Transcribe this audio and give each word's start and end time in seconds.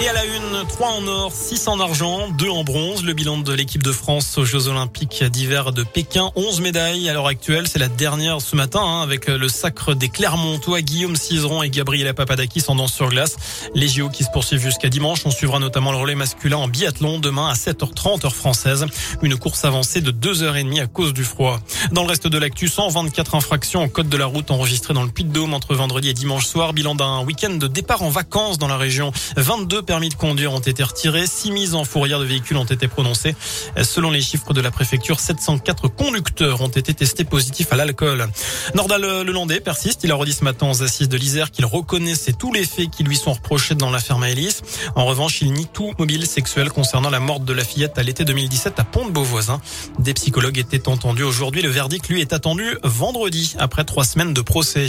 Et 0.00 0.08
à 0.08 0.12
la 0.12 0.24
une, 0.24 0.64
3 0.68 0.88
en 0.90 1.06
or, 1.08 1.32
6 1.32 1.66
en 1.66 1.80
argent, 1.80 2.28
2 2.28 2.48
en 2.48 2.62
bronze. 2.62 3.02
Le 3.02 3.14
bilan 3.14 3.38
de 3.38 3.52
l'équipe 3.52 3.82
de 3.82 3.90
France 3.90 4.38
aux 4.38 4.44
Jeux 4.44 4.68
Olympiques 4.68 5.24
d'hiver 5.24 5.72
de 5.72 5.82
Pékin, 5.82 6.30
11 6.36 6.60
médailles 6.60 7.08
à 7.08 7.12
l'heure 7.12 7.26
actuelle. 7.26 7.66
C'est 7.66 7.80
la 7.80 7.88
dernière 7.88 8.40
ce 8.40 8.54
matin 8.54 8.80
hein, 8.80 9.02
avec 9.02 9.26
le 9.26 9.48
sacre 9.48 9.94
des 9.94 10.08
Clermontois, 10.08 10.82
Guillaume 10.82 11.16
Cizeron 11.16 11.64
et 11.64 11.70
Gabriela 11.70 12.14
Papadakis 12.14 12.62
en 12.68 12.76
danse 12.76 12.92
sur 12.92 13.08
glace. 13.08 13.36
Les 13.74 13.88
JO 13.88 14.08
qui 14.08 14.22
se 14.22 14.30
poursuivent 14.30 14.62
jusqu'à 14.62 14.88
dimanche. 14.88 15.22
On 15.24 15.32
suivra 15.32 15.58
notamment 15.58 15.90
le 15.90 15.98
relais 15.98 16.14
masculin 16.14 16.58
en 16.58 16.68
biathlon 16.68 17.18
demain 17.18 17.48
à 17.48 17.54
7h30 17.54 18.24
heure 18.24 18.36
française. 18.36 18.86
Une 19.22 19.36
course 19.36 19.64
avancée 19.64 20.00
de 20.00 20.12
2h30 20.12 20.80
à 20.80 20.86
cause 20.86 21.12
du 21.12 21.24
froid. 21.24 21.58
Dans 21.90 22.02
le 22.02 22.08
reste 22.08 22.28
de 22.28 22.38
l'actu, 22.38 22.68
124 22.68 23.34
infractions 23.34 23.82
en 23.82 23.88
code 23.88 24.08
de 24.08 24.16
la 24.16 24.26
route 24.26 24.52
enregistrées 24.52 24.94
dans 24.94 25.02
le 25.02 25.10
Puy-de-Dôme 25.10 25.54
entre 25.54 25.74
vendredi 25.74 26.08
et 26.08 26.14
dimanche 26.14 26.46
soir. 26.46 26.72
Bilan 26.72 26.94
d'un 26.94 27.24
week-end 27.24 27.54
de 27.54 27.66
départ 27.66 28.02
en 28.02 28.10
vacances 28.10 28.58
dans 28.58 28.68
la 28.68 28.76
région. 28.76 29.10
22 29.36 29.87
permis 29.88 30.10
de 30.10 30.14
conduire 30.14 30.52
ont 30.52 30.58
été 30.58 30.82
retirés, 30.82 31.26
6 31.26 31.50
mises 31.50 31.74
en 31.74 31.82
fourrière 31.82 32.20
de 32.20 32.26
véhicules 32.26 32.58
ont 32.58 32.64
été 32.64 32.88
prononcées. 32.88 33.34
Selon 33.82 34.10
les 34.10 34.20
chiffres 34.20 34.52
de 34.52 34.60
la 34.60 34.70
préfecture, 34.70 35.18
704 35.18 35.88
conducteurs 35.88 36.60
ont 36.60 36.68
été 36.68 36.92
testés 36.92 37.24
positifs 37.24 37.72
à 37.72 37.76
l'alcool. 37.76 38.28
Nordal 38.74 39.00
Lelandais 39.22 39.60
persiste. 39.60 40.04
Il 40.04 40.12
a 40.12 40.14
redit 40.14 40.34
ce 40.34 40.44
matin 40.44 40.68
aux 40.70 40.82
assises 40.82 41.08
de 41.08 41.16
l'Isère 41.16 41.50
qu'il 41.50 41.64
reconnaissait 41.64 42.34
tous 42.34 42.52
les 42.52 42.66
faits 42.66 42.90
qui 42.90 43.02
lui 43.02 43.16
sont 43.16 43.32
reprochés 43.32 43.74
dans 43.74 43.90
l'affaire 43.90 44.18
Maëlys. 44.18 44.60
En 44.94 45.06
revanche, 45.06 45.40
il 45.40 45.54
nie 45.54 45.64
tout 45.64 45.94
mobile 45.98 46.26
sexuel 46.26 46.68
concernant 46.68 47.08
la 47.08 47.18
mort 47.20 47.40
de 47.40 47.54
la 47.54 47.64
fillette 47.64 47.96
à 47.96 48.02
l'été 48.02 48.26
2017 48.26 48.78
à 48.78 48.84
Pont-de-Beauvoisin. 48.84 49.58
Des 49.98 50.12
psychologues 50.12 50.58
étaient 50.58 50.86
entendus 50.86 51.22
aujourd'hui. 51.24 51.62
Le 51.62 51.70
verdict, 51.70 52.06
lui, 52.10 52.20
est 52.20 52.34
attendu 52.34 52.76
vendredi 52.84 53.56
après 53.58 53.84
trois 53.84 54.04
semaines 54.04 54.34
de 54.34 54.42
procès. 54.42 54.88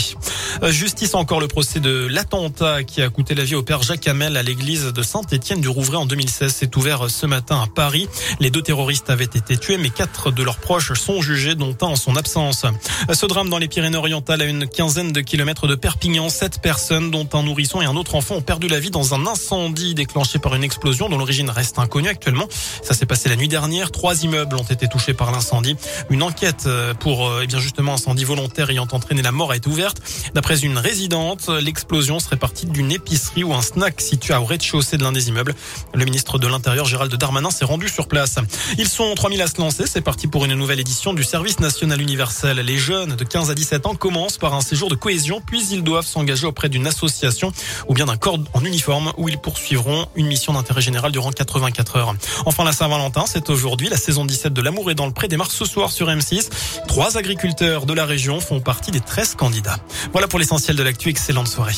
Euh, 0.62 0.72
justice 0.72 1.16
encore 1.16 1.40
le 1.40 1.48
procès 1.48 1.80
de 1.80 2.06
l'attentat 2.12 2.84
qui 2.84 3.02
a 3.02 3.10
coûté 3.10 3.34
la 3.34 3.46
vie 3.46 3.56
au 3.56 3.64
père 3.64 3.82
Jacques 3.82 4.06
Hamel 4.10 4.36
à 4.36 4.44
l'église 4.44 4.89
de 4.94 5.04
Saint-Étienne 5.04 5.62
du 5.62 5.68
Rouvray 5.68 5.98
en 5.98 6.06
2016 6.06 6.54
s'est 6.54 6.78
ouvert 6.78 7.10
ce 7.10 7.26
matin 7.26 7.62
à 7.62 7.68
Paris. 7.68 8.08
Les 8.40 8.50
deux 8.50 8.62
terroristes 8.62 9.10
avaient 9.10 9.26
été 9.26 9.58
tués, 9.58 9.78
mais 9.78 9.90
quatre 9.90 10.32
de 10.32 10.44
leurs 10.44 10.58
proches 10.58 10.94
sont 10.94 11.22
jugés, 11.22 11.56
dont 11.56 11.76
un 11.82 11.88
en 11.88 11.96
son 11.96 12.16
absence. 12.16 12.66
Ce 13.12 13.26
drame 13.26 13.50
dans 13.50 13.58
les 13.58 13.68
Pyrénées-Orientales 13.68 14.42
à 14.42 14.46
une 14.46 14.68
quinzaine 14.68 15.12
de 15.12 15.22
kilomètres 15.22 15.68
de 15.68 15.76
Perpignan, 15.76 16.30
sept 16.30 16.62
personnes, 16.62 17.12
dont 17.12 17.28
un 17.34 17.44
nourrisson 17.44 17.82
et 17.82 17.86
un 17.86 17.96
autre 17.96 18.16
enfant, 18.16 18.36
ont 18.36 18.42
perdu 18.42 18.68
la 18.68 18.80
vie 18.80 18.92
dans 18.92 19.14
un 19.14 19.28
incendie 19.28 19.94
déclenché 19.94 20.40
par 20.40 20.56
une 20.56 20.64
explosion 20.64 21.10
dont 21.10 21.18
l'origine 21.18 21.50
reste 21.50 21.80
inconnue 21.80 22.10
actuellement. 22.10 22.48
Ça 22.84 22.94
s'est 22.94 23.06
passé 23.06 23.30
la 23.30 23.36
nuit 23.36 23.48
dernière. 23.48 23.92
Trois 23.92 24.24
immeubles 24.24 24.56
ont 24.56 24.64
été 24.64 24.88
touchés 24.88 25.14
par 25.14 25.32
l'incendie. 25.32 25.76
Une 26.10 26.24
enquête 26.24 26.64
euh, 26.66 26.94
pour, 26.94 27.28
euh, 27.28 27.42
eh 27.44 27.48
bien 27.48 27.60
justement, 27.60 27.94
incendie 27.94 28.24
volontaire 28.24 28.70
ayant 28.70 28.88
entraîné 28.92 29.22
la 29.22 29.32
mort 29.32 29.52
a 29.52 29.56
été 29.56 29.70
ouverte. 29.70 30.02
D'après 30.34 30.60
une 30.60 30.78
résidente, 30.78 31.50
l'explosion 31.50 32.20
serait 32.20 32.38
partie 32.38 32.66
d'une 32.66 32.92
épicerie 32.92 33.44
ou 33.44 33.54
un 33.54 33.62
snack 33.62 34.02
situé 34.02 34.34
au 34.36 34.46
rez-de-chaussée 34.46 34.79
de 34.80 35.04
l'un 35.04 35.12
des 35.12 35.30
immeubles. 35.30 35.56
Le 35.94 36.06
ministre 36.06 36.40
de 36.40 36.48
l'Intérieur, 36.48 36.86
Gérald 36.86 37.14
Darmanin, 37.14 37.52
s'est 37.52 37.66
rendu 37.66 37.90
sur 37.90 38.08
place. 38.08 38.36
Ils 38.78 38.88
sont 38.88 39.14
3000 39.14 39.42
à 39.42 39.48
se 39.48 39.60
lancer. 39.60 39.86
C'est 39.86 40.02
parti 40.02 40.28
pour 40.28 40.46
une 40.46 40.54
nouvelle 40.54 40.80
édition 40.80 41.14
du 41.14 41.24
service 41.24 41.60
national 41.60 42.02
universel. 42.02 42.58
Les 42.58 42.78
jeunes 42.78 43.16
de 43.16 43.24
15 43.24 43.52
à 43.52 43.56
17 43.56 43.86
ans 43.86 43.96
commencent 43.96 44.38
par 44.38 44.54
un 44.54 44.62
séjour 44.62 44.90
de 44.90 44.96
cohésion, 44.96 45.42
puis 45.46 45.64
ils 45.72 45.84
doivent 45.84 46.06
s'engager 46.06 46.48
auprès 46.48 46.70
d'une 46.70 46.88
association 46.88 47.52
ou 47.88 47.94
bien 47.94 48.06
d'un 48.06 48.18
corps 48.18 48.40
en 48.54 48.64
uniforme 48.64 49.12
où 49.18 49.30
ils 49.30 49.38
poursuivront 49.38 50.08
une 50.16 50.28
mission 50.28 50.54
d'intérêt 50.54 50.82
général 50.82 51.12
durant 51.12 51.32
84 51.32 51.96
heures. 51.98 52.16
Enfin, 52.46 52.64
la 52.64 52.72
Saint-Valentin, 52.72 53.26
c'est 53.28 53.50
aujourd'hui. 53.50 53.90
La 53.90 53.98
saison 53.98 54.26
17 54.26 54.54
de 54.54 54.62
l'amour 54.62 54.90
est 54.92 54.96
dans 54.96 55.06
le 55.06 55.14
pré 55.14 55.28
démarre 55.28 55.52
ce 55.52 55.66
soir 55.66 55.92
sur 55.92 56.08
M6. 56.08 56.50
Trois 56.88 57.18
agriculteurs 57.18 57.86
de 57.86 57.94
la 57.94 58.06
région 58.06 58.40
font 58.40 58.62
partie 58.62 58.92
des 58.92 59.02
13 59.02 59.36
candidats. 59.36 59.78
Voilà 60.12 60.28
pour 60.28 60.40
l'essentiel 60.40 60.76
de 60.76 60.84
l'actu. 60.84 61.10
Excellente 61.10 61.48
soirée. 61.48 61.76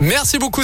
Merci 0.00 0.38
beaucoup. 0.38 0.62